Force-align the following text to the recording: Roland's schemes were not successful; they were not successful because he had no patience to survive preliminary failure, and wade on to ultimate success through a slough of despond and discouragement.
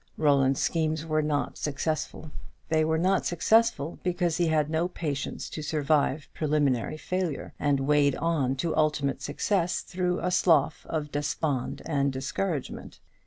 Roland's 0.17 0.59
schemes 0.59 1.05
were 1.05 1.21
not 1.21 1.59
successful; 1.59 2.31
they 2.69 2.83
were 2.83 2.97
not 2.97 3.23
successful 3.23 3.99
because 4.01 4.37
he 4.37 4.47
had 4.47 4.67
no 4.67 4.87
patience 4.87 5.47
to 5.51 5.61
survive 5.61 6.27
preliminary 6.33 6.97
failure, 6.97 7.53
and 7.59 7.81
wade 7.81 8.15
on 8.15 8.55
to 8.55 8.75
ultimate 8.75 9.21
success 9.21 9.81
through 9.81 10.19
a 10.19 10.31
slough 10.31 10.87
of 10.89 11.11
despond 11.11 11.83
and 11.85 12.11
discouragement. 12.11 12.99